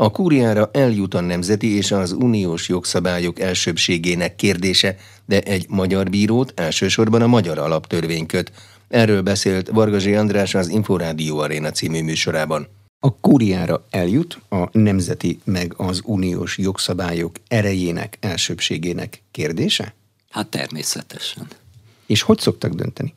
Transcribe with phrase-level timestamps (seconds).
[0.00, 6.52] A kúriára eljut a nemzeti és az uniós jogszabályok elsőbségének kérdése, de egy magyar bírót
[6.56, 8.52] elsősorban a magyar alaptörvény köt.
[8.88, 12.68] Erről beszélt Vargazsi András az Inforádió Aréna című műsorában.
[13.00, 19.94] A kúriára eljut a nemzeti meg az uniós jogszabályok erejének, elsőbségének kérdése?
[20.30, 21.46] Hát természetesen.
[22.06, 23.14] És hogy szoktak dönteni?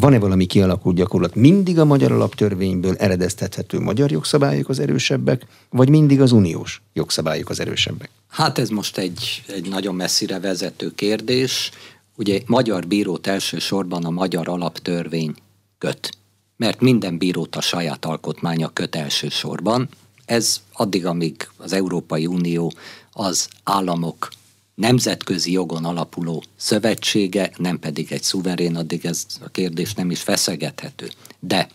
[0.00, 1.34] Van-e valami kialakult gyakorlat?
[1.34, 7.60] Mindig a magyar alaptörvényből eredeztethető magyar jogszabályok az erősebbek, vagy mindig az uniós jogszabályok az
[7.60, 8.10] erősebbek?
[8.28, 11.70] Hát ez most egy, egy nagyon messzire vezető kérdés.
[12.16, 15.34] Ugye magyar bírót elsősorban a magyar alaptörvény
[15.78, 16.10] köt,
[16.56, 19.88] mert minden bírót a saját alkotmánya köt elsősorban.
[20.24, 22.72] Ez addig, amíg az Európai Unió
[23.12, 24.28] az államok
[24.76, 31.10] nemzetközi jogon alapuló szövetsége, nem pedig egy szuverén, addig ez a kérdés nem is feszegethető.
[31.40, 31.68] De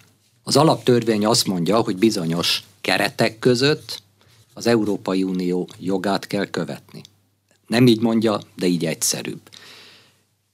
[0.43, 4.01] az alaptörvény azt mondja, hogy bizonyos keretek között
[4.53, 7.01] az Európai Unió jogát kell követni.
[7.67, 9.41] Nem így mondja, de így egyszerűbb.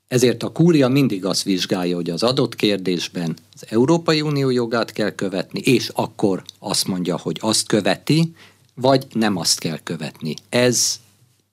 [0.08, 5.12] Ezért a kúria mindig azt vizsgálja, hogy az adott kérdésben az Európai Unió jogát kell
[5.12, 8.36] követni, és akkor azt mondja, hogy azt követi,
[8.74, 10.34] vagy nem azt kell követni.
[10.50, 11.00] Ez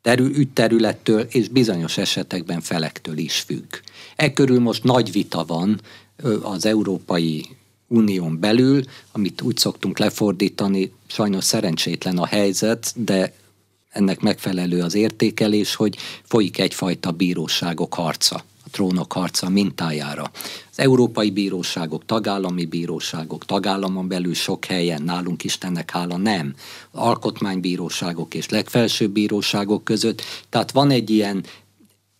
[0.05, 3.75] terül, ügyterülettől és bizonyos esetekben felektől is függ.
[4.17, 5.81] E körül most nagy vita van
[6.43, 7.47] az Európai
[7.89, 8.83] Unión belül,
[9.13, 13.35] amit úgy szoktunk lefordítani, sajnos szerencsétlen a helyzet, de
[13.91, 20.30] ennek megfelelő az értékelés, hogy folyik egyfajta bíróságok harca trónok harca mintájára.
[20.70, 26.55] Az európai bíróságok, tagállami bíróságok, tagállamon belül sok helyen, nálunk Istennek hála nem.
[26.91, 30.22] Alkotmánybíróságok és legfelsőbb bíróságok között.
[30.48, 31.45] Tehát van egy ilyen,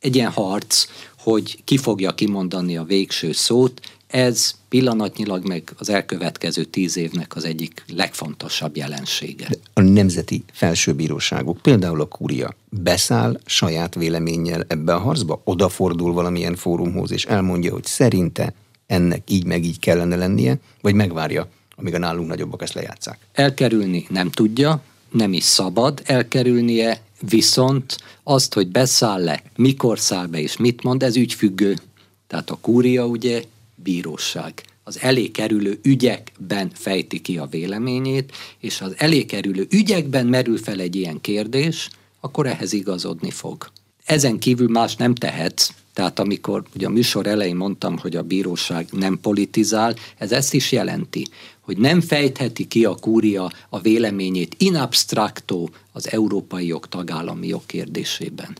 [0.00, 0.86] egy ilyen harc,
[1.19, 3.80] hogy ki fogja kimondani a végső szót,
[4.15, 9.47] ez pillanatnyilag meg az elkövetkező tíz évnek az egyik legfontosabb jelensége.
[9.48, 15.41] De a nemzeti felsőbíróságok, például a kúria, beszáll saját véleménnyel ebbe a harcba?
[15.45, 18.55] Odafordul valamilyen fórumhoz, és elmondja, hogy szerinte
[18.87, 23.19] ennek így meg így kellene lennie, vagy megvárja, amíg a nálunk nagyobbak ezt lejátszák?
[23.33, 30.56] Elkerülni nem tudja, nem is szabad elkerülnie, viszont azt, hogy beszáll-e, mikor száll be és
[30.56, 31.77] mit mond, ez ügyfüggő.
[32.27, 33.43] Tehát a kúria ugye
[33.75, 40.59] bíróság az elé kerülő ügyekben fejti ki a véleményét, és az elé kerülő ügyekben merül
[40.59, 41.91] fel egy ilyen kérdés,
[42.21, 43.71] akkor ehhez igazodni fog.
[44.05, 48.87] Ezen kívül más nem tehetsz, tehát amikor ugye a műsor elején mondtam, hogy a bíróság
[48.91, 51.27] nem politizál, ez ezt is jelenti,
[51.61, 57.67] hogy nem fejtheti ki a kúria a véleményét in abstracto az európai jog tagállami jog
[57.67, 58.56] kérdésében.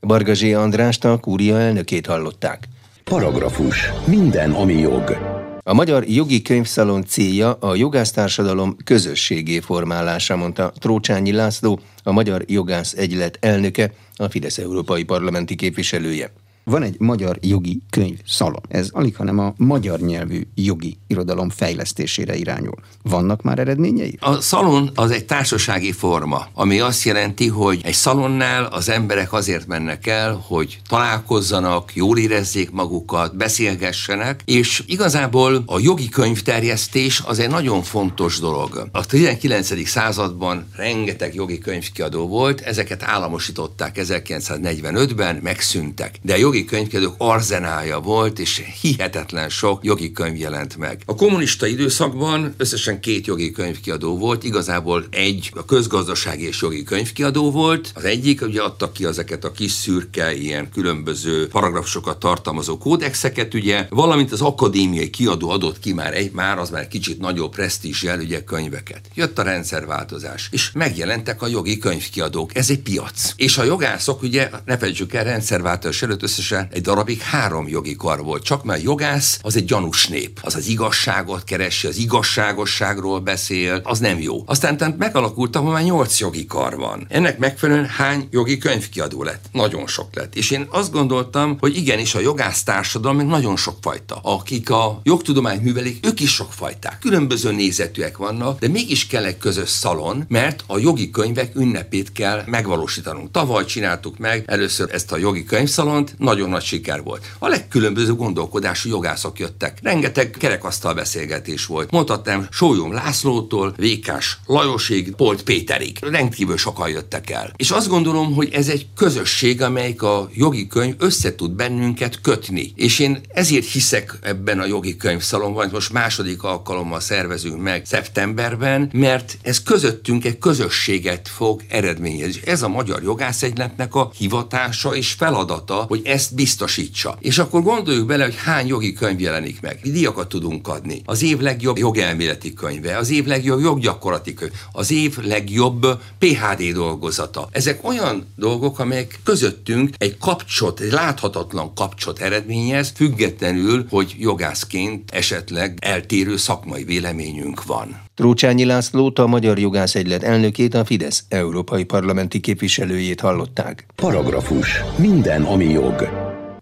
[0.00, 2.68] Bargazsé Andrást a kúria elnökét hallották.
[3.10, 3.92] Paragrafus.
[4.06, 5.16] Minden, ami jog.
[5.62, 12.92] A Magyar Jogi Könyvszalon célja a jogásztársadalom közösségé formálása, mondta Trócsányi László, a Magyar Jogász
[12.92, 16.32] Egylet elnöke, a Fidesz Európai Parlamenti képviselője.
[16.70, 18.60] Van egy magyar jogi könyv szalon.
[18.68, 22.74] Ez alig, hanem a magyar nyelvű jogi irodalom fejlesztésére irányul.
[23.02, 24.16] Vannak már eredményei?
[24.20, 29.66] A szalon az egy társasági forma, ami azt jelenti, hogy egy szalonnál az emberek azért
[29.66, 37.50] mennek el, hogy találkozzanak, jól érezzék magukat, beszélgessenek, és igazából a jogi könyvterjesztés az egy
[37.50, 38.88] nagyon fontos dolog.
[38.92, 39.88] A 19.
[39.88, 46.18] században rengeteg jogi könyvkiadó volt, ezeket államosították 1945-ben, megszűntek.
[46.22, 51.02] De a jogi jogi könyvkiadók arzenája volt, és hihetetlen sok jogi könyv jelent meg.
[51.06, 57.50] A kommunista időszakban összesen két jogi könyvkiadó volt, igazából egy a közgazdasági és jogi könyvkiadó
[57.50, 63.54] volt, az egyik ugye adtak ki ezeket a kis szürke, ilyen különböző paragrafusokat tartalmazó kódexeket,
[63.54, 68.18] ugye, valamint az akadémiai kiadó adott ki már egy, már az már kicsit nagyobb presztízsel
[68.18, 69.00] ugye könyveket.
[69.14, 72.54] Jött a rendszerváltozás, és megjelentek a jogi könyvkiadók.
[72.54, 73.32] Ez egy piac.
[73.36, 77.96] És a jogászok, ugye, ne felejtsük el, rendszerváltozás előtt összesen összesen egy darabig három jogi
[77.96, 78.42] kar volt.
[78.42, 80.40] Csak mert jogász az egy gyanús nép.
[80.42, 84.42] Az az igazságot keresi, az igazságosságról beszél, az nem jó.
[84.46, 87.06] Aztán tehát megalakult, ahol már nyolc jogi kar van.
[87.08, 89.44] Ennek megfelelően hány jogi könyvkiadó lett?
[89.52, 90.34] Nagyon sok lett.
[90.34, 94.18] És én azt gondoltam, hogy igenis a jogász társadalom még nagyon sok fajta.
[94.22, 96.98] Akik a jogtudományt művelik, ők is sok fajták.
[96.98, 102.42] Különböző nézetűek vannak, de mégis kell egy közös szalon, mert a jogi könyvek ünnepét kell
[102.46, 103.30] megvalósítanunk.
[103.30, 107.24] Tavaly csináltuk meg először ezt a jogi könyvszalont, nagy nagyon nagy siker volt.
[107.38, 109.78] A legkülönböző gondolkodású jogászok jöttek.
[109.82, 111.90] Rengeteg kerekasztal beszélgetés volt.
[111.90, 115.98] Mondhatnám Sólyom Lászlótól, Vékás Lajosig, Polt Péterig.
[116.00, 117.52] Rendkívül sokan jöttek el.
[117.56, 122.72] És azt gondolom, hogy ez egy közösség, amelyik a jogi könyv össze tud bennünket kötni.
[122.74, 129.38] És én ezért hiszek ebben a jogi könyvszalomban, most második alkalommal szervezünk meg szeptemberben, mert
[129.42, 132.40] ez közöttünk egy közösséget fog eredményezni.
[132.44, 137.16] Ez a Magyar Jogászegyletnek a hivatása és feladata, hogy ezt biztosítsa.
[137.20, 139.80] És akkor gondoljuk bele, hogy hány jogi könyv jelenik meg.
[139.82, 141.02] Díjakat tudunk adni.
[141.04, 145.86] Az év legjobb jogelméleti könyve, az év legjobb joggyakorlati könyv, az év legjobb
[146.18, 147.48] PHD dolgozata.
[147.52, 155.78] Ezek olyan dolgok, amelyek közöttünk egy kapcsot, egy láthatatlan kapcsot eredményez, függetlenül, hogy jogászként esetleg
[155.80, 158.05] eltérő szakmai véleményünk van.
[158.16, 163.86] Trócsányi Lászlót, a Magyar Jogász Egylet elnökét, a Fidesz európai parlamenti képviselőjét hallották.
[163.94, 164.82] Paragrafus.
[164.98, 166.08] Minden, ami jog.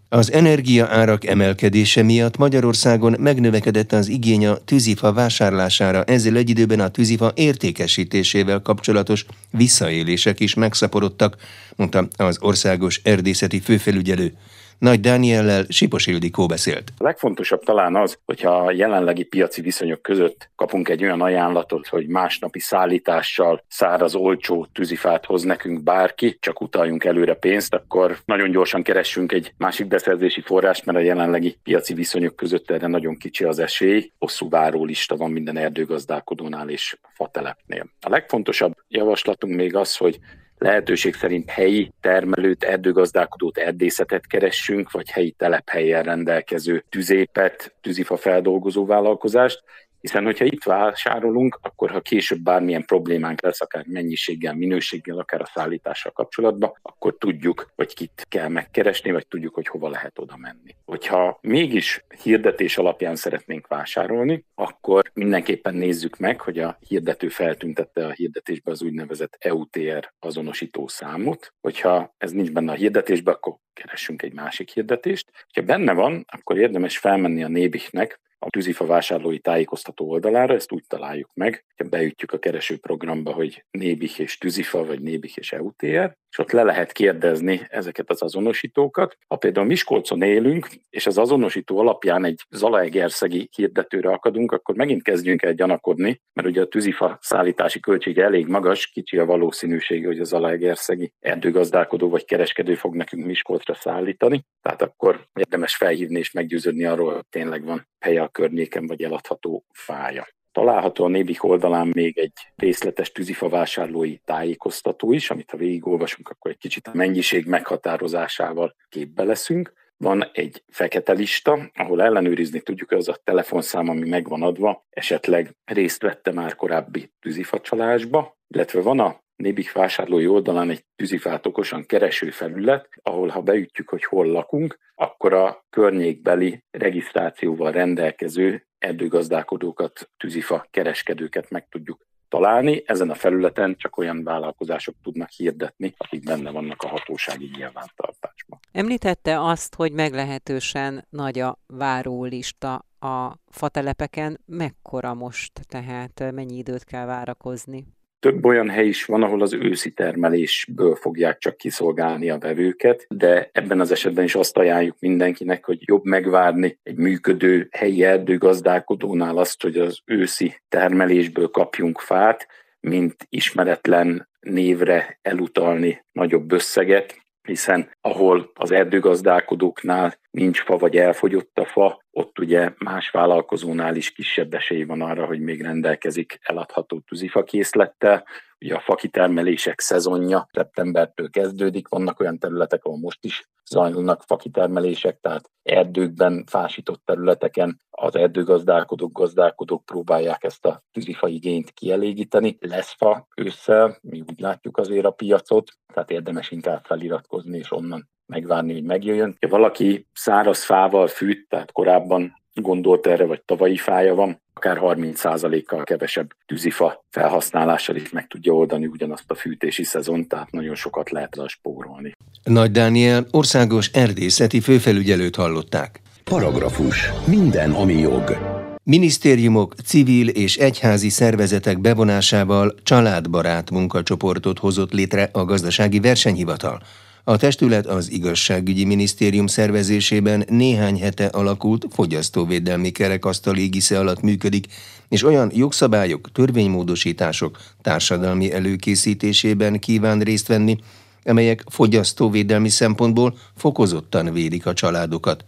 [0.08, 6.80] Az energia árak emelkedése miatt Magyarországon megnövekedett az igény a tűzifa vásárlására, ezzel egy időben
[6.80, 11.36] a tűzifa értékesítésével kapcsolatos visszaélések is megszaporodtak,
[11.76, 14.34] mondta az országos erdészeti főfelügyelő.
[14.78, 16.92] Nagy Dániellel Sipos Ildikó beszélt.
[16.98, 22.06] A legfontosabb talán az, hogyha a jelenlegi piaci viszonyok között kapunk egy olyan ajánlatot, hogy
[22.06, 28.82] másnapi szállítással száraz, olcsó tűzifát hoz nekünk bárki, csak utaljunk előre pénzt, akkor nagyon gyorsan
[28.82, 33.58] keressünk egy másik beszerzési forrást, mert a jelenlegi piaci viszonyok között erre nagyon kicsi az
[33.58, 34.12] esély.
[34.18, 37.86] Hosszú várólista van minden erdőgazdálkodónál és fatelepnél.
[38.00, 40.18] A legfontosabb javaslatunk még az, hogy
[40.58, 49.62] lehetőség szerint helyi termelőt, erdőgazdálkodót, erdészetet keressünk, vagy helyi telephelyen rendelkező tüzépet, tűzifa feldolgozó vállalkozást,
[50.04, 55.50] hiszen, hogyha itt vásárolunk, akkor ha később bármilyen problémánk lesz, akár mennyiséggel, minőséggel, akár a
[55.54, 60.76] szállítással kapcsolatban, akkor tudjuk, hogy kit kell megkeresni, vagy tudjuk, hogy hova lehet oda menni.
[60.84, 68.12] Hogyha mégis hirdetés alapján szeretnénk vásárolni, akkor mindenképpen nézzük meg, hogy a hirdető feltüntette a
[68.12, 71.54] hirdetésbe az úgynevezett EUTR azonosító számot.
[71.60, 75.30] Hogyha ez nincs benne a hirdetésbe, akkor keressünk egy másik hirdetést.
[75.54, 80.84] Ha benne van, akkor érdemes felmenni a Nébihnek a tűzifa vásárlói tájékoztató oldalára, ezt úgy
[80.86, 86.40] találjuk meg, hogy beütjük a keresőprogramba, hogy Nébih és tűzifa, vagy Nébih és EUTR, és
[86.40, 89.16] ott le lehet kérdezni ezeket az azonosítókat.
[89.26, 95.42] Ha például Miskolcon élünk, és az azonosító alapján egy Zalaegerszegi hirdetőre akadunk, akkor megint kezdjünk
[95.42, 100.28] el gyanakodni, mert ugye a tűzifa szállítási költsége elég magas, kicsi a valószínűség, hogy az
[100.28, 104.44] Zalaegerszegi erdőgazdálkodó vagy kereskedő fog nekünk Miskolcra szállítani.
[104.62, 109.64] Tehát akkor érdemes felhívni és meggyőződni arról, hogy tényleg van helye a környéken, vagy eladható
[109.72, 110.26] fája.
[110.54, 116.50] Található a Nébik oldalán még egy részletes tűzifa vásárlói tájékoztató is, amit ha végigolvasunk, akkor
[116.50, 119.72] egy kicsit a mennyiség meghatározásával képbe leszünk.
[119.96, 126.02] Van egy fekete lista, ahol ellenőrizni tudjuk, az a telefonszám, ami megvan adva, esetleg részt
[126.02, 132.88] vette már korábbi tűzifacsalásba, illetve van a Nébik vásárlói oldalán egy tűzifát okosan kereső felület,
[133.02, 141.68] ahol ha beütjük, hogy hol lakunk, akkor a környékbeli regisztrációval rendelkező erdőgazdálkodókat, tűzifa kereskedőket meg
[141.68, 142.82] tudjuk találni.
[142.86, 148.58] Ezen a felületen csak olyan vállalkozások tudnak hirdetni, akik benne vannak a hatósági nyilvántartásban.
[148.72, 154.40] Említette azt, hogy meglehetősen nagy a várólista a fatelepeken.
[154.46, 157.86] Mekkora most, tehát mennyi időt kell várakozni?
[158.24, 163.48] Több olyan hely is van, ahol az őszi termelésből fogják csak kiszolgálni a vevőket, de
[163.52, 169.62] ebben az esetben is azt ajánljuk mindenkinek, hogy jobb megvárni egy működő helyi erdőgazdálkodónál azt,
[169.62, 172.46] hogy az őszi termelésből kapjunk fát,
[172.80, 181.64] mint ismeretlen névre elutalni nagyobb összeget, hiszen ahol az erdőgazdálkodóknál nincs fa vagy elfogyott a
[181.64, 187.42] fa, ott ugye más vállalkozónál is kisebb esély van arra, hogy még rendelkezik eladható tűzifa
[187.42, 188.24] készlettel.
[188.64, 195.50] Ugye a fakitermelések szezonja szeptembertől kezdődik, vannak olyan területek, ahol most is zajlanak fakitermelések, tehát
[195.62, 202.56] erdőkben, fásított területeken az erdőgazdálkodók, gazdálkodók próbálják ezt a tűzifa igényt kielégíteni.
[202.60, 208.08] Lesz fa ősszel, mi úgy látjuk azért a piacot, tehát érdemes inkább feliratkozni és onnan
[208.26, 209.36] megvárni, hogy megjöjjön.
[209.40, 215.84] Ha valaki száraz fával fűt, tehát korábban gondolt erre, vagy tavalyi fája van, akár 30%-kal
[215.84, 221.36] kevesebb tűzifa felhasználással is meg tudja oldani ugyanazt a fűtési szezon, tehát nagyon sokat lehet
[221.36, 222.12] rá spórolni.
[222.44, 226.00] Nagy Dániel országos erdészeti főfelügyelőt hallották.
[226.24, 227.10] Paragrafus.
[227.26, 228.38] Minden, ami jog.
[228.82, 236.80] Minisztériumok, civil és egyházi szervezetek bevonásával családbarát munkacsoportot hozott létre a gazdasági versenyhivatal.
[237.26, 244.66] A testület az igazságügyi minisztérium szervezésében néhány hete alakult fogyasztóvédelmi kerekasztal égisze alatt működik,
[245.08, 250.78] és olyan jogszabályok, törvénymódosítások társadalmi előkészítésében kíván részt venni,
[251.24, 255.44] amelyek fogyasztóvédelmi szempontból fokozottan védik a családokat.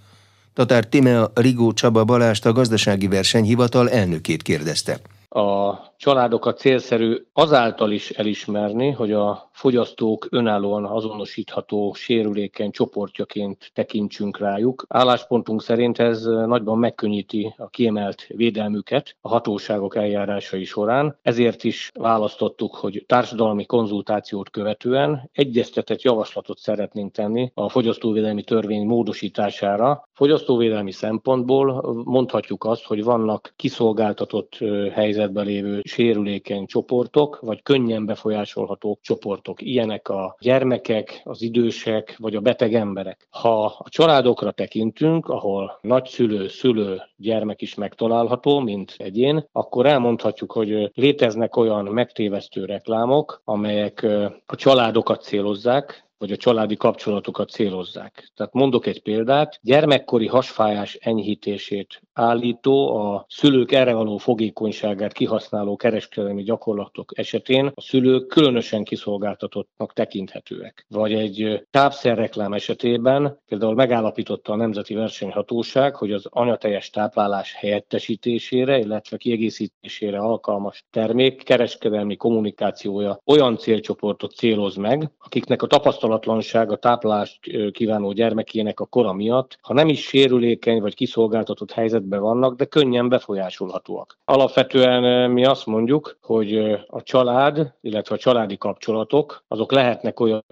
[0.55, 5.01] Tatár Timea Rigó Csaba Balást a gazdasági versenyhivatal elnökét kérdezte
[5.37, 14.85] a családokat célszerű azáltal is elismerni, hogy a fogyasztók önállóan azonosítható sérülékeny csoportjaként tekintsünk rájuk.
[14.89, 21.19] Álláspontunk szerint ez nagyban megkönnyíti a kiemelt védelmüket a hatóságok eljárásai során.
[21.23, 30.09] Ezért is választottuk, hogy társadalmi konzultációt követően egyeztetett javaslatot szeretnénk tenni a fogyasztóvédelmi törvény módosítására.
[30.13, 34.57] Fogyasztóvédelmi szempontból mondhatjuk azt, hogy vannak kiszolgáltatott
[34.93, 39.46] helyzet helyzetben lévő sérülékeny csoportok, vagy könnyen befolyásolható csoportok.
[39.55, 43.27] Ilyenek a gyermekek, az idősek, vagy a beteg emberek.
[43.31, 50.91] Ha a családokra tekintünk, ahol nagyszülő, szülő, gyermek is megtalálható, mint egyén, akkor elmondhatjuk, hogy
[50.95, 54.07] léteznek olyan megtévesztő reklámok, amelyek
[54.47, 58.31] a családokat célozzák, vagy a családi kapcsolatokat célozzák.
[58.35, 66.43] Tehát mondok egy példát, gyermekkori hasfájás enyhítését állító, a szülők erre való fogékonyságát kihasználó kereskedelmi
[66.43, 70.87] gyakorlatok esetén a szülők különösen kiszolgáltatottnak tekinthetőek.
[70.89, 79.17] Vagy egy tápszerreklám esetében például megállapította a Nemzeti Versenyhatóság, hogy az anyateljes táplálás helyettesítésére, illetve
[79.17, 87.41] kiegészítésére alkalmas termék kereskedelmi kommunikációja olyan célcsoportot céloz meg, akiknek a tapasztalat tapasztalatlanság a táplást
[87.73, 93.09] kívánó gyermekének a kora miatt, ha nem is sérülékeny vagy kiszolgáltatott helyzetben vannak, de könnyen
[93.09, 94.19] befolyásolhatóak.
[94.25, 100.45] Alapvetően mi azt mondjuk, hogy a család, illetve a családi kapcsolatok, azok lehetnek olyan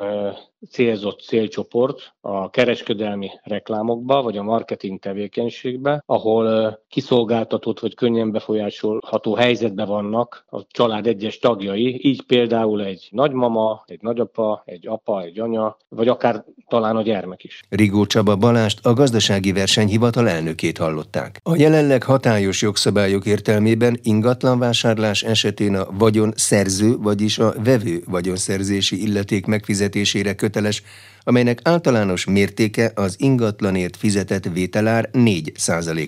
[0.68, 9.88] célzott célcsoport a kereskedelmi reklámokba, vagy a marketing tevékenységbe, ahol kiszolgáltatott vagy könnyen befolyásolható helyzetben
[9.88, 15.76] vannak a család egyes tagjai, így például egy nagymama, egy nagyapa, egy apa, egy anya,
[15.88, 17.60] vagy akár talán a gyermek is.
[17.68, 21.40] Rigó Csaba Balást, a gazdasági versenyhivatal elnökét hallották.
[21.42, 29.46] A jelenleg hatályos jogszabályok értelmében ingatlanvásárlás esetén a vagyon szerző, vagyis a vevő vagyonszerzési illeték
[29.46, 30.82] megfizetésére köteles,
[31.22, 35.52] amelynek általános mértéke az ingatlanért fizetett vételár 4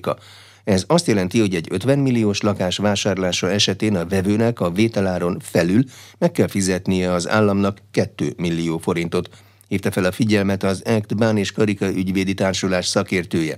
[0.02, 0.16] a
[0.66, 5.84] ez azt jelenti, hogy egy 50 milliós lakás vásárlása esetén a vevőnek a vételáron felül
[6.18, 9.28] meg kell fizetnie az államnak 2 millió forintot,
[9.68, 13.56] hívta fel a figyelmet az ACT Bán és Karika ügyvédi társulás szakértője.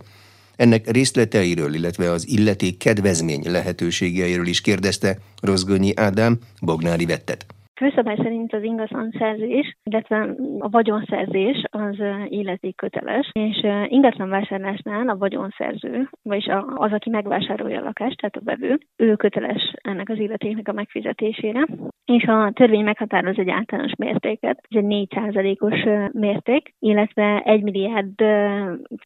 [0.57, 7.47] Ennek részleteiről, illetve az illeték kedvezmény lehetőségeiről is kérdezte Rozgonyi Ádám Bognári Vettet.
[7.78, 11.97] Főszabály szerint az ingatlanszerzés, illetve a vagyonszerzés az
[12.28, 19.16] illetékköteles, és ingatlanvásárlásnál a vagyonszerző, vagyis az, aki megvásárolja a lakást, tehát a vevő, ő
[19.16, 21.66] köteles ennek az illetéknek a megfizetésére,
[22.04, 28.25] és a törvény meghatároz egy általános mértéket, ez egy 4%-os mérték, illetve 1 milliárd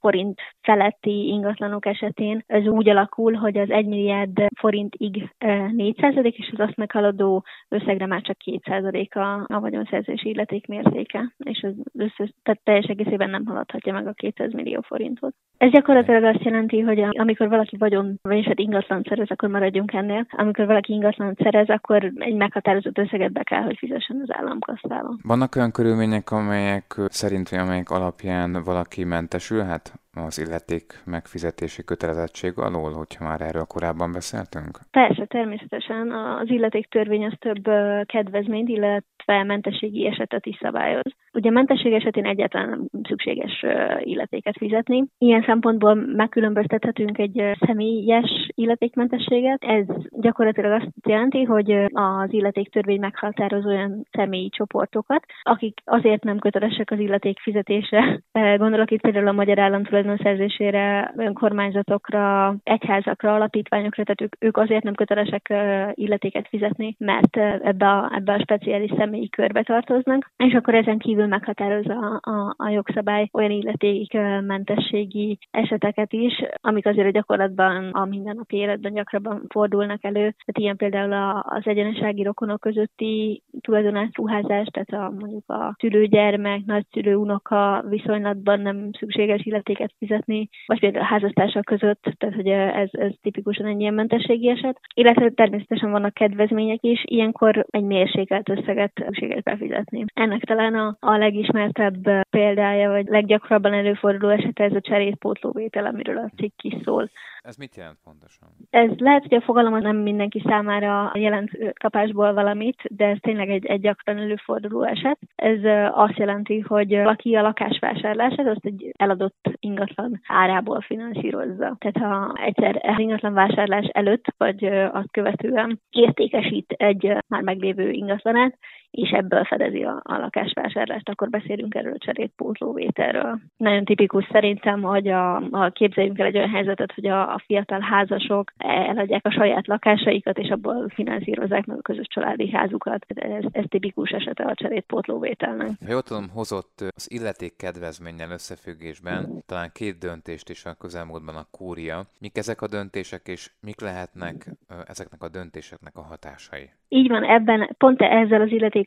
[0.00, 6.60] forint feletti ingatlanok esetén ez úgy alakul, hogy az 1 milliárd forintig 4% és az
[6.60, 12.34] azt meghaladó összegre már csak 2 2% a, a vagyonszerzési illeték mértéke, és az összes,
[12.42, 15.34] tehát teljes egészében nem haladhatja meg a 200 millió forintot.
[15.56, 20.26] Ez gyakorlatilag azt jelenti, hogy amikor valaki vagyon, vagyis hát ingatlan szerez, akkor maradjunk ennél.
[20.30, 25.16] Amikor valaki ingatlan szerez, akkor egy meghatározott összeget be kell, hogy fizessen az államkasztába.
[25.22, 33.24] Vannak olyan körülmények, amelyek szerint, amelyek alapján valaki mentesülhet az illeték megfizetési kötelezettség alól, hogyha
[33.24, 34.78] már erről korábban beszéltünk?
[34.90, 36.12] Persze, természetesen.
[36.12, 37.64] Az illeték törvény az több
[38.06, 41.12] kedvezményt, illetve mentességi esetet is szabályoz.
[41.34, 43.64] Ugye mentesség esetén egyáltalán nem szükséges
[43.98, 45.04] illetéket fizetni.
[45.18, 49.64] Ilyen szempontból megkülönböztethetünk egy személyes illetékmentességet.
[49.64, 56.90] Ez gyakorlatilag azt jelenti, hogy az illetéktörvény meghatároz olyan személyi csoportokat, akik azért nem kötelesek
[56.90, 58.22] az illeték fizetésre.
[58.62, 64.94] Gondolok itt például a Magyar Állam tulajdonszerzésére, önkormányzatokra, egyházakra, alapítványokra, tehát ők, ők azért nem
[64.94, 65.52] kötelesek
[65.94, 71.21] illetéket fizetni, mert ebbe a, ebbe a speciális személyi körbe tartoznak, és akkor ezen kívül
[71.26, 78.56] meghatározza a, a, a jogszabály olyan illetékmentességi eseteket is, amik azért a gyakorlatban a mindennapi
[78.56, 80.20] életben gyakrabban fordulnak elő.
[80.20, 87.84] Tehát ilyen például az egyenesági rokonok közötti tulajdonátruházás, tehát a, mondjuk a szülőgyermek, nagyszülő, unoka
[87.88, 93.66] viszonylatban nem szükséges illetéket fizetni, vagy például a házastársak között, tehát hogy ez, ez tipikusan
[93.66, 94.80] egy ilyen mentességi eset.
[94.94, 100.04] Illetve természetesen vannak kedvezmények is, ilyenkor egy mérsékelt összeget szükséges befizetni.
[100.14, 106.30] Ennek talán a, a legismertebb példája, vagy leggyakrabban előforduló eset ez a cserétpótlóvétel, amiről a
[106.36, 107.10] cikk is szól.
[107.42, 108.48] Ez mit jelent pontosan?
[108.70, 111.50] Ez lehet, hogy a fogalom nem mindenki számára jelent
[111.80, 115.18] kapásból valamit, de ez tényleg egy, egy gyakran előforduló eset.
[115.34, 115.58] Ez
[115.92, 121.76] azt jelenti, hogy valaki a lakásvásárlását azt egy eladott ingatlan árából finanszírozza.
[121.78, 128.58] Tehát ha egyszer ingatlan vásárlás előtt, vagy azt követően értékesít egy már meglévő ingatlanát,
[128.92, 133.38] és ebből fedezi a, a lakásvásárlást, akkor beszélünk erről a cserétpótlóvételről.
[133.56, 137.80] Nagyon tipikus szerintem, hogy a, a képzeljünk el egy olyan helyzetet, hogy a, a fiatal
[137.80, 143.04] házasok eladják a saját lakásaikat, és abból finanszírozzák meg a közös családi házukat.
[143.14, 145.68] Ez, ez tipikus esete a cserétpótlóvételnek.
[145.84, 151.46] Ha jól tudom, hozott az illeték kedvezménnyel összefüggésben talán két döntést is a közelmúltban a
[151.50, 152.00] kúria.
[152.20, 154.46] Mik ezek a döntések, és mik lehetnek
[154.86, 156.70] ezeknek a döntéseknek a hatásai?
[156.88, 158.81] Így van, ebben pont ezzel az illeték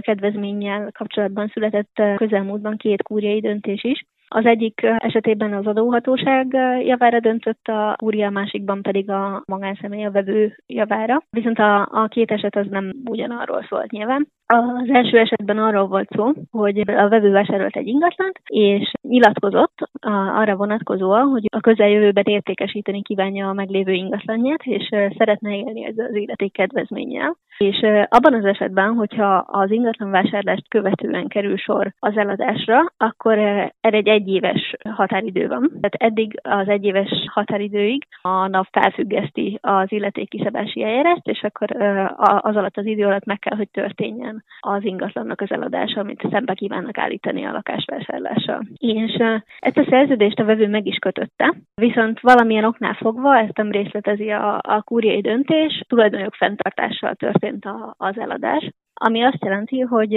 [0.00, 4.04] kedvezménnyel kapcsolatban született közelmúltban két kúriai döntés is.
[4.28, 6.46] Az egyik esetében az adóhatóság
[6.84, 11.22] javára döntött, a kúria másikban pedig a magánszemély a vevő javára.
[11.30, 14.28] Viszont a, a két eset az nem ugyanarról szólt nyilván.
[14.48, 19.88] Az első esetben arról volt szó, hogy a vevő vásárolt egy ingatlant, és nyilatkozott
[20.36, 24.88] arra vonatkozóan, hogy a közeljövőben értékesíteni kívánja a meglévő ingatlanját, és
[25.18, 27.36] szeretne élni ezzel az életék kedvezménnyel.
[27.58, 33.96] És abban az esetben, hogyha az ingatlan vásárlást követően kerül sor az eladásra, akkor erre
[33.96, 35.68] egy egyéves határidő van.
[35.68, 41.82] Tehát eddig az egyéves határidőig a NAV felfüggeszti az illetékiszabási eljárást, és akkor
[42.16, 46.54] az alatt az idő alatt meg kell, hogy történjen az ingatlannak az eladása, amit szembe
[46.54, 48.66] kívánnak állítani a lakásvásárlással.
[48.76, 49.14] És
[49.58, 54.30] ezt a szerződést a vevő meg is kötötte, viszont valamilyen oknál fogva, ezt nem részletezi
[54.30, 60.14] a, a kúriai döntés, tulajdonjog fenntartással történt a, az eladás, ami azt jelenti, hogy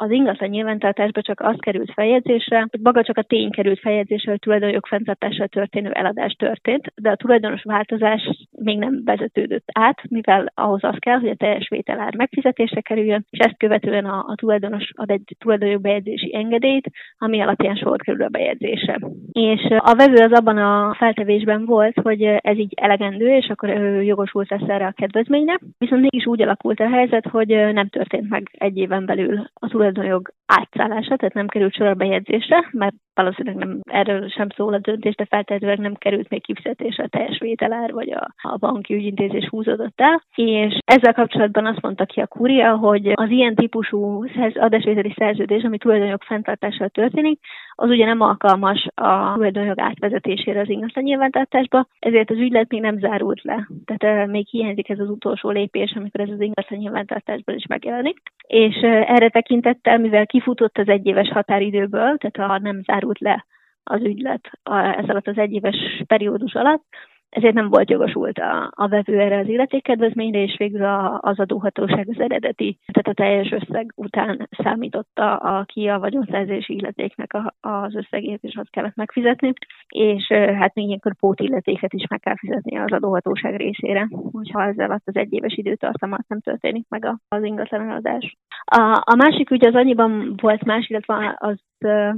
[0.00, 4.40] az ingatlan nyilvántartásba csak az került feljegyzésre, hogy maga csak a tény került feljegyzésre, hogy
[4.40, 10.84] tulajdonjog fenntartással történő eladás történt, de a tulajdonos változás még nem vezetődött át, mivel ahhoz
[10.84, 15.10] az kell, hogy a teljes vételár megfizetésre kerüljön, és ezt követően a, a tulajdonos ad
[15.10, 15.36] egy
[15.80, 19.00] bejegyzési engedélyt, ami alapján sor kerül a bejegyzése.
[19.32, 24.02] És a vevő az abban a feltevésben volt, hogy ez így elegendő, és akkor ő
[24.02, 28.50] jogosult lesz erre a kedvezményre, viszont mégis úgy alakult a helyzet, hogy nem történt meg
[28.52, 33.80] egy éven belül a tulajdonjog átszállása, tehát nem került sor a bejegyzésre, mert valószínűleg nem
[33.90, 38.10] erről sem szól a döntés, de feltétlenül nem került még kifizetésre a teljes vételár, vagy
[38.10, 40.22] a, a banki ügyintézés húzódott el.
[40.34, 44.24] És ezzel kapcsolatban azt mondta ki a kúria, hogy az ilyen típusú
[44.54, 47.40] adásvételi szerződés, ami tulajdonjog fenntartással történik,
[47.80, 52.98] az ugye nem alkalmas a tulajdonjog átvezetésére az ingatlan nyilvántartásba, ezért az ügylet még nem
[52.98, 53.68] zárult le.
[53.84, 58.18] Tehát még hiányzik ez az utolsó lépés, amikor ez az ingatlan nyilvántartásban is megjelenik.
[58.46, 63.44] És erre tekintettel, mivel kifutott az egyéves határidőből, tehát ha nem zárult le
[63.82, 64.50] az ügylet
[64.96, 66.84] ez alatt az egyéves periódus alatt,
[67.30, 72.08] ezért nem volt jogosult a, a vevő erre az illetékkedvezményre, és végül a, az adóhatóság
[72.08, 77.94] az eredeti, tehát a teljes összeg után számította a ki a vagyonszerzési illetéknek a, az
[77.94, 79.52] összegét, és azt kellett megfizetni,
[79.88, 85.06] és hát még ilyenkor pótilletéket is meg kell fizetni az adóhatóság részére, hogyha ezzel alatt
[85.06, 88.36] az egyéves időtartam alatt nem történik meg az ingatlan eladás.
[88.64, 91.58] A, a másik ügy az annyiban volt más, illetve az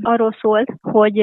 [0.03, 1.21] arról szólt, hogy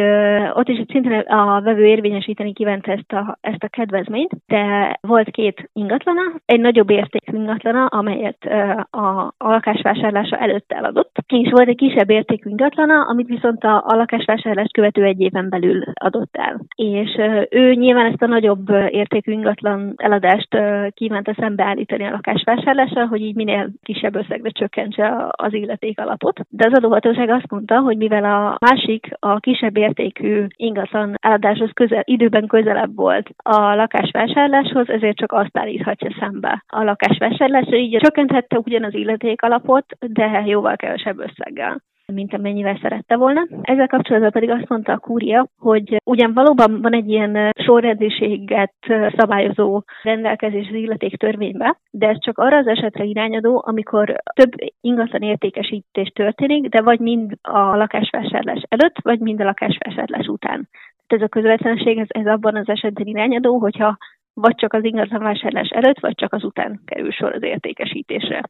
[0.53, 5.69] ott is szintén a vevő érvényesíteni kívánt ezt a, ezt a kedvezményt, de volt két
[5.73, 8.45] ingatlana, egy nagyobb értékű ingatlana, amelyet
[8.89, 13.95] a, a lakásvásárlása előtt eladott, és volt egy kisebb értékű ingatlana, amit viszont a, a
[13.95, 16.61] lakásvásárlást követő egy éven belül adott el.
[16.75, 17.09] És
[17.49, 20.57] ő nyilván ezt a nagyobb értékű ingatlan eladást
[20.93, 26.39] kívánta szembeállítani a lakásvásárlással, hogy így minél kisebb összegre csökkentse az illeték alapot.
[26.49, 32.01] De az adóhatóság azt mondta, hogy mivel a másik, a kisebb értékű ingatlan eladáshoz közel,
[32.05, 38.83] időben közelebb volt a lakásvásárláshoz, ezért csak azt állíthatja szembe a lakásvásárlásra, így csökkenthette ugyan
[38.83, 41.81] az illeték alapot, de jóval kevesebb összeggel
[42.13, 43.47] mint amennyivel szerette volna.
[43.61, 48.73] Ezzel kapcsolatban pedig azt mondta a kúria, hogy ugyan valóban van egy ilyen sorrendiséget
[49.17, 55.21] szabályozó rendelkezés az illeték törvényben, de ez csak arra az esetre irányadó, amikor több ingatlan
[55.21, 60.69] értékesítés történik, de vagy mind a lakásvásárlás előtt, vagy mind a lakásvásárlás után.
[61.07, 63.97] Tehát ez a közvetlenség, ez, ez abban az esetben irányadó, hogyha
[64.33, 68.41] vagy csak az ingatlan vásárlás előtt, vagy csak az után kerül sor az értékesítésre.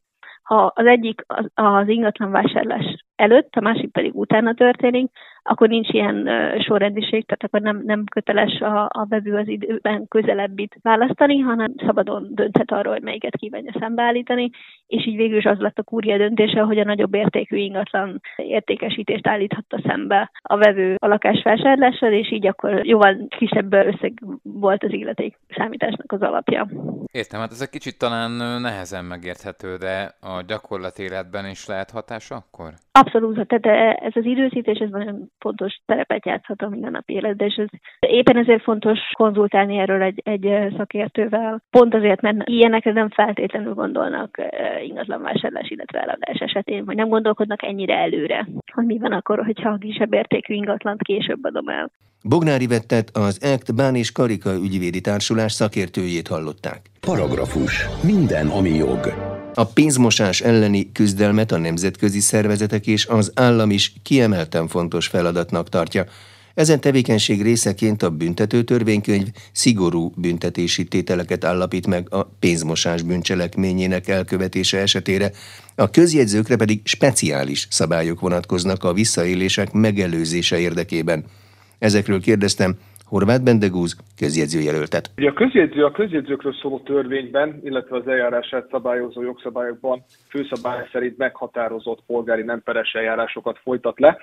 [0.42, 5.10] Ha az egyik az, az ingatlan vásárlás előtt, a másik pedig utána történik,
[5.42, 6.28] akkor nincs ilyen
[6.60, 12.28] sorrendiség, tehát akkor nem, nem köteles a, a vevő az időben közelebbit választani, hanem szabadon
[12.30, 14.50] dönthet arról, hogy melyiket kívánja szembeállítani,
[14.86, 19.26] és így végül is az lett a kúria döntése, hogy a nagyobb értékű ingatlan értékesítést
[19.26, 24.92] állíthatta szembe a vevő a lakás vásárlással, és így akkor jóval kisebb összeg volt az
[24.92, 26.68] illeték számításnak az alapja.
[27.12, 32.34] Értem, hát ez egy kicsit talán nehezen megérthető, de a gyakorlati életben is lehet hatása
[32.34, 32.72] akkor?
[32.92, 37.68] Abszolút, tehát ez az időszítés, ez nagyon fontos szerepet játszhat a mindennapi életben, és ez
[38.00, 41.62] éppen ezért fontos konzultálni erről egy, egy szakértővel.
[41.70, 44.40] Pont azért, mert ilyenekre nem feltétlenül gondolnak
[44.82, 49.78] ingatlanvásárlás, illetve eladás esetén, vagy nem gondolkodnak ennyire előre, hogy mi van akkor, hogyha a
[49.78, 51.90] kisebb értékű ingatlant később adom el.
[52.22, 56.80] Bognári Vettet az EKT Bán és Karika ügyvédi társulás szakértőjét hallották.
[57.00, 57.86] Paragrafus.
[58.02, 59.36] Minden, ami jog.
[59.58, 66.04] A pénzmosás elleni küzdelmet a nemzetközi szervezetek és az állam is kiemelten fontos feladatnak tartja.
[66.54, 74.78] Ezen tevékenység részeként a büntető törvénykönyv szigorú büntetési tételeket állapít meg a pénzmosás bűncselekményének elkövetése
[74.78, 75.32] esetére,
[75.74, 81.24] a közjegyzőkre pedig speciális szabályok vonatkoznak a visszaélések megelőzése érdekében.
[81.78, 82.76] Ezekről kérdeztem
[83.08, 85.10] Horváth Bendegúz közjegyzőjelöltet.
[85.16, 92.02] Ugye a közjegyző a közjegyzőkről szóló törvényben, illetve az eljárását szabályozó jogszabályokban főszabály szerint meghatározott
[92.06, 94.18] polgári nemperes eljárásokat folytat le.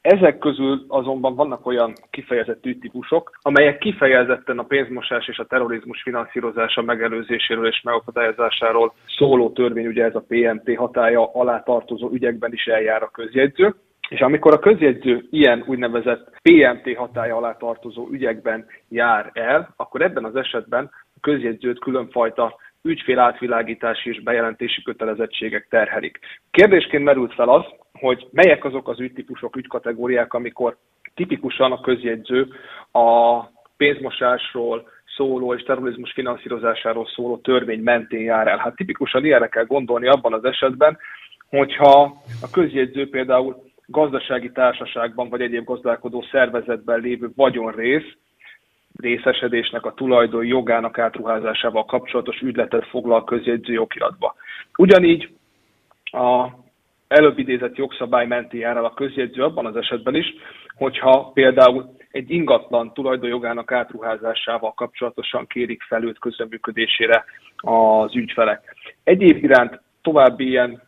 [0.00, 6.82] Ezek közül azonban vannak olyan kifejezett ügytípusok, amelyek kifejezetten a pénzmosás és a terrorizmus finanszírozása
[6.82, 13.02] megelőzéséről és megakadályozásáról szóló törvény, ugye ez a PMT hatája alá tartozó ügyekben is eljár
[13.02, 13.74] a közjegyző.
[14.08, 20.24] És amikor a közjegyző ilyen úgynevezett PMT hatája alá tartozó ügyekben jár el, akkor ebben
[20.24, 26.18] az esetben a közjegyzőt különfajta ügyfél átvilágítási és bejelentési kötelezettségek terhelik.
[26.50, 30.76] Kérdésként merült fel az, hogy melyek azok az ügytípusok, ügykategóriák, amikor
[31.14, 32.48] tipikusan a közjegyző
[32.92, 33.40] a
[33.76, 38.58] pénzmosásról szóló és terrorizmus finanszírozásáról szóló törvény mentén jár el.
[38.58, 40.98] Hát tipikusan ilyenre kell gondolni abban az esetben,
[41.48, 48.16] hogyha a közjegyző például gazdasági társaságban vagy egyéb gazdálkodó szervezetben lévő vagyonrész
[49.00, 54.34] részesedésnek a tulajdon jogának átruházásával kapcsolatos ügyletet foglal közjegyző okiratba.
[54.76, 55.36] Ugyanígy
[56.02, 56.48] a
[57.08, 60.26] előbb idézett jogszabály menti jár el a közjegyző abban az esetben is,
[60.74, 67.24] hogyha például egy ingatlan tulajdonjogának átruházásával kapcsolatosan kérik fel őt közreműködésére
[67.56, 68.74] az ügyfelek.
[69.04, 70.82] Egyéb iránt további ilyen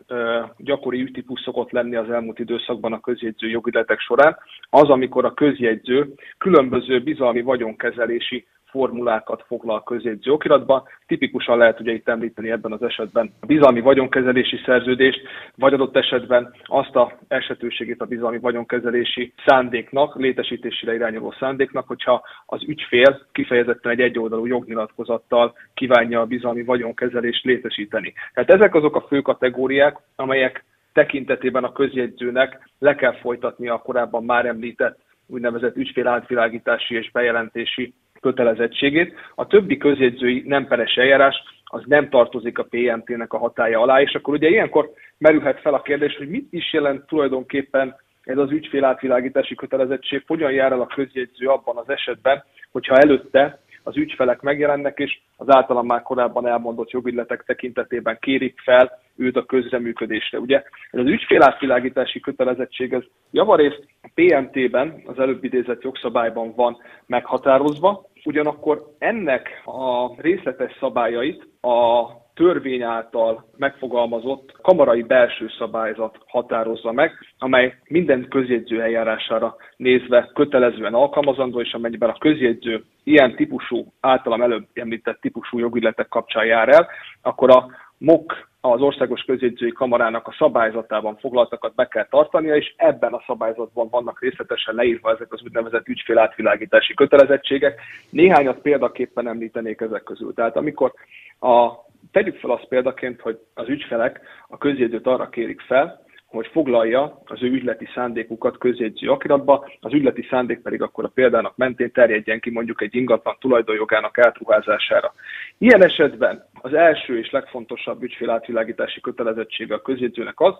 [0.57, 4.37] gyakori ügytípus szokott lenni az elmúlt időszakban a közjegyző jogületek során,
[4.71, 10.89] az, amikor a közjegyző különböző bizalmi vagyonkezelési formulákat foglal közjegyző okiratba.
[11.07, 15.21] Tipikusan lehet ugye itt említeni ebben az esetben a bizalmi vagyonkezelési szerződést,
[15.57, 22.63] vagy adott esetben azt a esetőségét a bizalmi vagyonkezelési szándéknak, létesítésére irányuló szándéknak, hogyha az
[22.67, 28.13] ügyfél kifejezetten egy egyoldalú jognyilatkozattal kívánja a bizalmi vagyonkezelést létesíteni.
[28.35, 34.25] Tehát ezek azok a fő kategóriák, amelyek tekintetében a közjegyzőnek le kell folytatni a korábban
[34.25, 39.15] már említett úgynevezett ügyfél átvilágítási és bejelentési kötelezettségét.
[39.35, 44.15] A többi közjegyzői nem peres eljárás az nem tartozik a PMT-nek a hatája alá, és
[44.15, 48.85] akkor ugye ilyenkor merülhet fel a kérdés, hogy mit is jelent tulajdonképpen ez az ügyfél
[48.85, 54.99] átvilágítási kötelezettség, hogyan jár el a közjegyző abban az esetben, hogyha előtte az ügyfelek megjelennek,
[54.99, 60.39] és az általam már korábban elmondott jogilletek tekintetében kérik fel őt a közreműködésre.
[60.39, 68.10] Ugye ez az ügyfélátvilágítási kötelezettség, ez javarészt a PMT-ben, az előbb idézett jogszabályban van meghatározva,
[68.25, 77.75] ugyanakkor ennek a részletes szabályait a törvény által megfogalmazott kamarai belső szabályzat határozza meg, amely
[77.85, 85.21] minden közjegyző eljárására nézve kötelezően alkalmazandó, és amennyiben a közjegyző ilyen típusú, általam előbb említett
[85.21, 86.89] típusú jogilletek kapcsán jár el,
[87.23, 87.67] akkor a
[88.01, 93.89] MOK az Országos Közjegyzői Kamarának a szabályzatában foglaltakat be kell tartania, és ebben a szabályzatban
[93.91, 97.81] vannak részletesen leírva ezek az úgynevezett ügyfélátvilágítási kötelezettségek.
[98.11, 100.35] Néhányat példaképpen említenék ezek közül.
[100.35, 100.93] Tehát amikor
[101.41, 101.71] a,
[102.13, 107.43] tegyük fel azt példaként, hogy az ügyfelek a közjegyzőt arra kérik fel, hogy foglalja az
[107.43, 112.51] ő ügyleti szándékukat közjegyző akiratba, az ügyleti szándék pedig akkor a példának mentén terjedjen ki
[112.51, 115.15] mondjuk egy ingatlan tulajdonjogának átruházására.
[115.59, 120.55] Ilyen esetben az első és legfontosabb ügyfélátvilágítási kötelezettsége a közjegyzőnek az,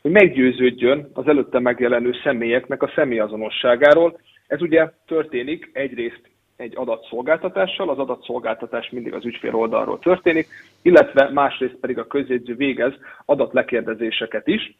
[0.00, 4.20] hogy meggyőződjön az előtte megjelenő személyeknek a személyazonosságáról.
[4.46, 10.46] Ez ugye történik egyrészt egy adatszolgáltatással, az adatszolgáltatás mindig az ügyfél oldalról történik,
[10.82, 12.92] illetve másrészt pedig a közjegyző végez
[13.24, 14.76] adatlekérdezéseket is,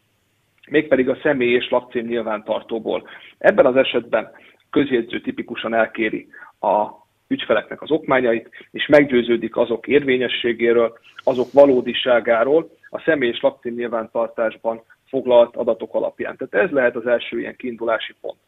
[0.70, 3.08] mégpedig a személy és lakcím nyilvántartóból.
[3.38, 4.30] Ebben az esetben
[4.70, 6.28] közjegyző tipikusan elkéri
[6.60, 7.01] a
[7.32, 15.56] ügyfeleknek az okmányait, és meggyőződik azok érvényességéről, azok valódiságáról a személy és lakcím nyilvántartásban foglalt
[15.56, 16.36] adatok alapján.
[16.36, 18.38] Tehát ez lehet az első ilyen kiindulási pont.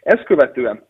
[0.00, 0.84] Ezt követően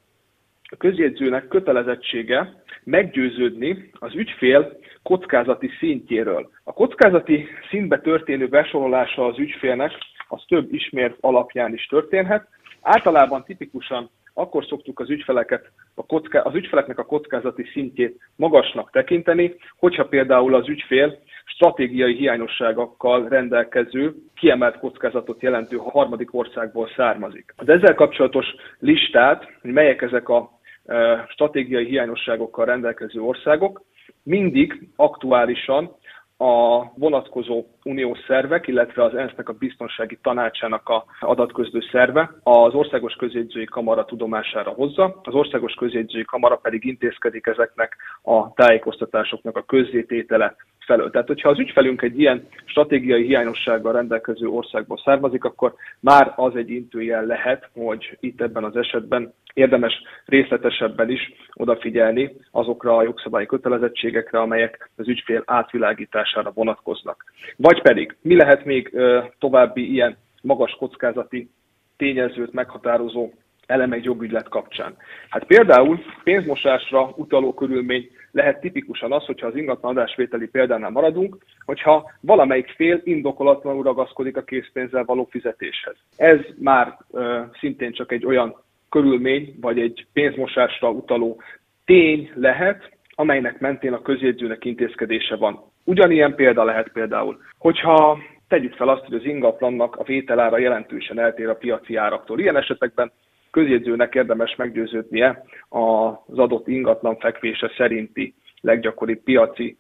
[0.70, 6.50] a közjegyzőnek kötelezettsége meggyőződni az ügyfél kockázati szintjéről.
[6.64, 9.92] A kockázati szintbe történő besorolása az ügyfélnek
[10.28, 12.48] az több ismért alapján is történhet.
[12.80, 19.54] Általában tipikusan akkor szoktuk az ügyfeleket, a kocká, az ügyfeleknek a kockázati szintjét magasnak tekinteni,
[19.78, 27.54] hogyha például az ügyfél stratégiai hiányosságokkal rendelkező, kiemelt kockázatot jelentő harmadik országból származik.
[27.56, 28.46] Az ezzel kapcsolatos
[28.78, 30.50] listát, hogy melyek ezek a
[30.86, 33.82] e, stratégiai hiányosságokkal rendelkező országok,
[34.22, 35.96] mindig aktuálisan
[36.36, 43.14] a vonatkozó uniós szervek, illetve az ENSZ-nek a biztonsági tanácsának a adatközlő szerve az Országos
[43.14, 50.56] Közjegyzői Kamara tudomására hozza, az Országos Közjegyzői Kamara pedig intézkedik ezeknek a tájékoztatásoknak a közzététele
[50.84, 51.10] felől.
[51.10, 56.70] Tehát, hogyha az ügyfelünk egy ilyen stratégiai hiányossággal rendelkező országból származik, akkor már az egy
[56.70, 64.40] intőjel lehet, hogy itt ebben az esetben érdemes részletesebben is odafigyelni azokra a jogszabályi kötelezettségekre,
[64.40, 67.24] amelyek az ügyfél átvilágítására vonatkoznak.
[67.56, 68.98] Vagy pedig mi lehet még
[69.38, 71.50] további ilyen magas kockázati
[71.96, 73.30] tényezőt meghatározó
[73.66, 74.96] eleme egy jogügylet kapcsán.
[75.28, 82.10] Hát például pénzmosásra utaló körülmény lehet tipikusan az, hogyha az ingatlan adásvételi példánál maradunk, hogyha
[82.20, 85.96] valamelyik fél indokolatlanul ragaszkodik a készpénzzel való fizetéshez.
[86.16, 88.56] Ez már ö, szintén csak egy olyan
[88.90, 91.40] körülmény, vagy egy pénzmosásra utaló
[91.84, 95.60] tény lehet, amelynek mentén a közjegyzőnek intézkedése van.
[95.84, 98.18] Ugyanilyen példa lehet például, hogyha
[98.48, 102.40] tegyük fel azt, hogy az ingatlannak a vételára jelentősen eltér a piaci áraktól.
[102.40, 103.12] Ilyen esetekben
[103.54, 109.78] közjegyzőnek érdemes meggyőződnie az adott ingatlan fekvése szerinti leggyakoribb piaci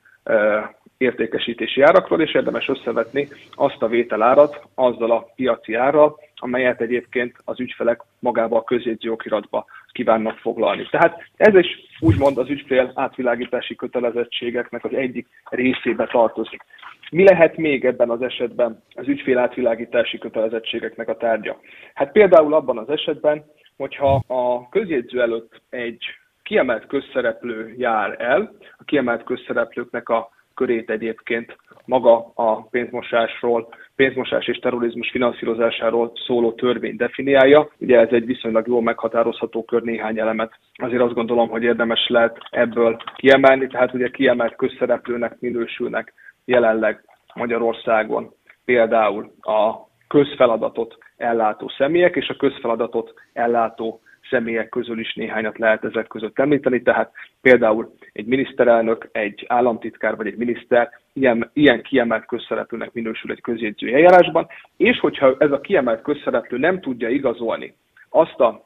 [0.96, 7.60] értékesítési árakról, és érdemes összevetni azt a vételárat azzal a piaci árral, amelyet egyébként az
[7.60, 10.86] ügyfelek magába a közjegyző okiratba kívánnak foglalni.
[10.90, 11.66] Tehát ez is
[12.00, 16.62] úgymond az ügyfél átvilágítási kötelezettségeknek az egyik részébe tartozik.
[17.10, 21.60] Mi lehet még ebben az esetben az ügyfél átvilágítási kötelezettségeknek a tárgya?
[21.94, 23.44] Hát például abban az esetben,
[23.76, 26.04] hogyha a közjegyző előtt egy
[26.42, 34.58] kiemelt közszereplő jár el, a kiemelt közszereplőknek a körét egyébként maga a pénzmosásról, pénzmosás és
[34.58, 37.70] terrorizmus finanszírozásáról szóló törvény definiálja.
[37.78, 40.58] Ugye ez egy viszonylag jól meghatározható kör néhány elemet.
[40.74, 46.12] Azért azt gondolom, hogy érdemes lehet ebből kiemelni, tehát ugye kiemelt közszereplőnek minősülnek
[46.44, 48.34] jelenleg Magyarországon
[48.64, 49.74] például a
[50.08, 54.00] közfeladatot ellátó személyek, és a közfeladatot ellátó
[54.30, 60.26] személyek közül is néhányat lehet ezek között említeni, tehát például egy miniszterelnök, egy államtitkár vagy
[60.26, 64.46] egy miniszter ilyen, ilyen kiemelt közszereplőnek minősül egy közjegyzői eljárásban,
[64.76, 67.74] és hogyha ez a kiemelt közszereplő nem tudja igazolni
[68.08, 68.64] azt a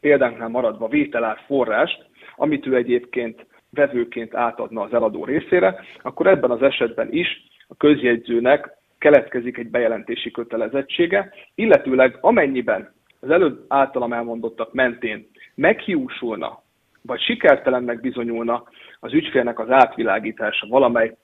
[0.00, 6.62] példánknál maradva vételár forrást, amit ő egyébként vevőként átadna az eladó részére, akkor ebben az
[6.62, 7.28] esetben is
[7.68, 16.62] a közjegyzőnek keletkezik egy bejelentési kötelezettsége, illetőleg amennyiben az előbb általam elmondottak mentén meghiúsulna,
[17.02, 18.64] vagy sikertelennek bizonyulna
[19.00, 21.16] az ügyfélnek az átvilágítása valamely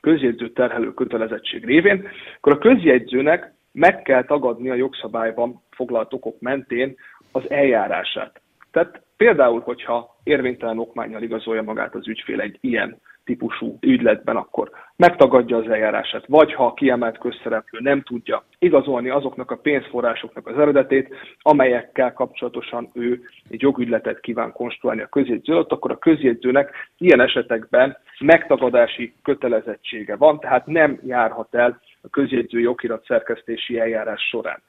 [0.00, 6.94] közjegyző terhelő kötelezettség révén, akkor a közjegyzőnek meg kell tagadni a jogszabályban foglalt okok mentén
[7.32, 8.40] az eljárását.
[8.70, 15.56] Tehát például, hogyha érvénytelen okmányjal igazolja magát az ügyfél egy ilyen típusú ügyletben, akkor megtagadja
[15.56, 21.14] az eljárását, vagy ha a kiemelt közszereplő nem tudja igazolni azoknak a pénzforrásoknak az eredetét,
[21.42, 29.14] amelyekkel kapcsolatosan ő egy jogügyletet kíván konstruálni a közjegyző akkor a közjegyzőnek ilyen esetekben megtagadási
[29.22, 34.62] kötelezettsége van, tehát nem járhat el a közjegyző jogirat szerkesztési eljárás során.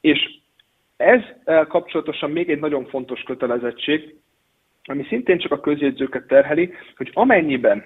[0.00, 0.38] És
[0.96, 1.20] ez
[1.68, 4.14] kapcsolatosan még egy nagyon fontos kötelezettség,
[4.84, 7.84] ami szintén csak a közjegyzőket terheli, hogy amennyiben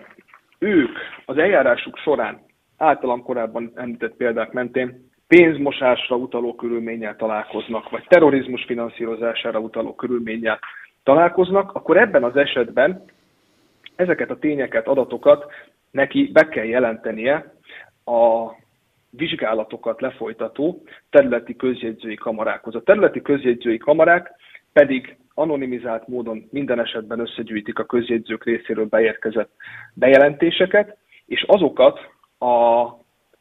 [0.58, 2.40] ők az eljárásuk során
[2.78, 10.58] általam korábban említett példák mentén pénzmosásra utaló körülménnyel találkoznak, vagy terrorizmus finanszírozására utaló körülménnyel
[11.02, 13.04] találkoznak, akkor ebben az esetben
[13.96, 15.52] ezeket a tényeket, adatokat
[15.90, 17.54] neki be kell jelentenie
[18.04, 18.50] a
[19.10, 22.74] vizsgálatokat lefolytató területi közjegyzői kamarákhoz.
[22.74, 24.30] A területi közjegyzői kamarák
[24.72, 29.50] pedig anonimizált módon minden esetben összegyűjtik a közjegyzők részéről beérkezett
[29.94, 31.98] bejelentéseket, és azokat
[32.38, 32.84] a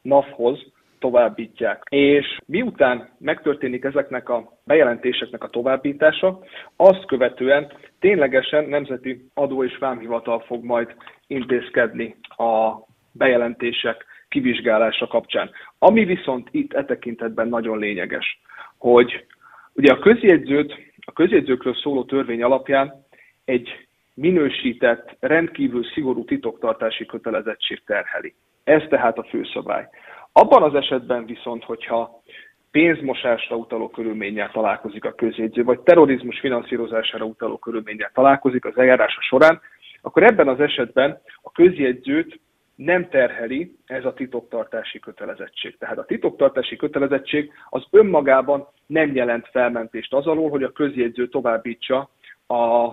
[0.02, 1.82] NAV-hoz továbbítják.
[1.88, 6.38] És miután megtörténik ezeknek a bejelentéseknek a továbbítása,
[6.76, 10.94] azt követően ténylegesen Nemzeti Adó és Vámhivatal fog majd
[11.26, 12.72] intézkedni a
[13.12, 15.50] bejelentések kivizsgálása kapcsán.
[15.78, 18.40] Ami viszont itt e tekintetben nagyon lényeges,
[18.78, 19.26] hogy
[19.72, 20.74] ugye a közjegyzőt,
[21.04, 23.06] a közjegyzőkről szóló törvény alapján
[23.44, 28.34] egy minősített, rendkívül szigorú titoktartási kötelezettség terheli.
[28.64, 29.88] Ez tehát a főszabály.
[30.32, 32.22] Abban az esetben viszont, hogyha
[32.70, 39.60] pénzmosásra utaló körülménnyel találkozik a közjegyző, vagy terrorizmus finanszírozására utaló körülménnyel találkozik az eljárása során,
[40.02, 42.40] akkor ebben az esetben a közjegyzőt
[42.74, 45.76] nem terheli ez a titoktartási kötelezettség.
[45.78, 52.10] Tehát a titoktartási kötelezettség az önmagában nem jelent felmentést az alól, hogy a közjegyző továbbítsa
[52.46, 52.92] a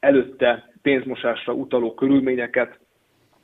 [0.00, 2.78] előtte pénzmosásra utaló körülményeket,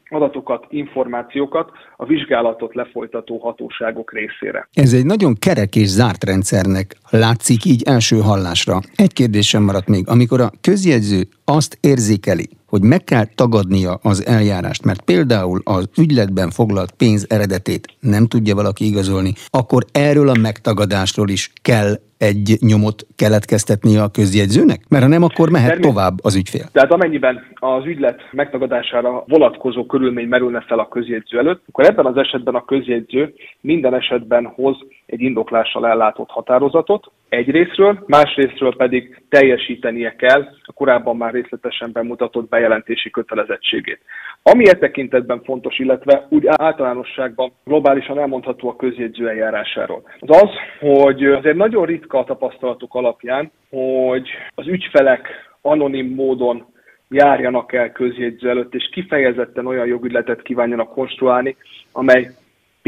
[0.08, 4.68] adatokat, információkat a vizsgálatot lefolytató hatóságok részére.
[4.72, 8.78] Ez egy nagyon kerek és zárt rendszernek látszik így első hallásra.
[8.96, 10.08] Egy kérdésem maradt még.
[10.08, 16.50] Amikor a közjegyző azt érzékeli, hogy meg kell tagadnia az eljárást, mert például az ügyletben
[16.50, 23.06] foglalt pénz eredetét nem tudja valaki igazolni, akkor erről a megtagadásról is kell egy nyomot
[23.16, 24.80] keletkeztetnie a közjegyzőnek?
[24.88, 25.86] Mert ha nem, akkor mehet Termés.
[25.86, 26.68] tovább az ügyfél.
[26.72, 32.16] Tehát amennyiben az ügylet megtagadására vonatkozó körülmény merülne fel a közjegyző előtt, akkor ebben az
[32.16, 40.48] esetben a közjegyző minden esetben hoz egy indoklással ellátott határozatot egyrésztről, másrésztről pedig teljesítenie kell
[40.62, 44.00] a korábban már részletesen bemutatott bejelentési kötelezettségét.
[44.42, 51.24] Ami e tekintetben fontos, illetve úgy általánosságban globálisan elmondható a közjegyző eljárásáról, az az, hogy
[51.24, 55.28] azért nagyon ritka a tapasztalatok alapján, hogy az ügyfelek
[55.60, 56.66] anonim módon
[57.08, 61.56] járjanak el közjegyző előtt, és kifejezetten olyan jogügyletet kívánjanak konstruálni,
[61.92, 62.30] amely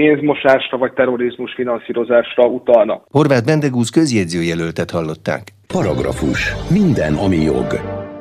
[0.01, 3.03] pénzmosásra vagy terrorizmus finanszírozásra utalna.
[3.11, 5.43] Horváth Bendegúz közjegyzőjelöltet hallották.
[5.67, 6.53] Paragrafus.
[6.71, 7.67] Minden, ami jog.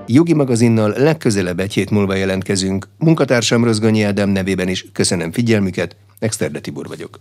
[0.07, 2.85] Jogi magazinnal legközelebb egy hét múlva jelentkezünk.
[2.99, 7.19] Munkatársam Rozgonyi Ádám nevében is köszönöm figyelmüket, Exterde Tibor vagyok.